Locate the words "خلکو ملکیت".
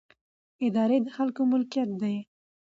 1.15-1.89